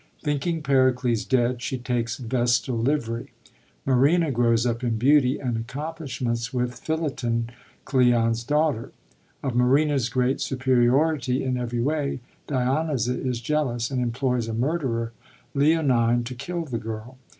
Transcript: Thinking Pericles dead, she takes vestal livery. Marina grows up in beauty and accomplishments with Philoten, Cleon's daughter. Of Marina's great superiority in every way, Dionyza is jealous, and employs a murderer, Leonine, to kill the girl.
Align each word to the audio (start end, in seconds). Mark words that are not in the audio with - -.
Thinking 0.23 0.63
Pericles 0.63 1.23
dead, 1.25 1.61
she 1.61 1.77
takes 1.77 2.17
vestal 2.17 2.75
livery. 2.75 3.33
Marina 3.85 4.31
grows 4.31 4.65
up 4.65 4.83
in 4.83 4.97
beauty 4.97 5.37
and 5.37 5.55
accomplishments 5.57 6.51
with 6.51 6.79
Philoten, 6.83 7.51
Cleon's 7.85 8.43
daughter. 8.43 8.93
Of 9.43 9.53
Marina's 9.55 10.09
great 10.09 10.41
superiority 10.41 11.43
in 11.43 11.55
every 11.55 11.81
way, 11.81 12.19
Dionyza 12.47 13.13
is 13.15 13.41
jealous, 13.41 13.91
and 13.91 14.01
employs 14.01 14.47
a 14.47 14.55
murderer, 14.55 15.11
Leonine, 15.53 16.23
to 16.23 16.33
kill 16.33 16.65
the 16.65 16.79
girl. 16.79 17.19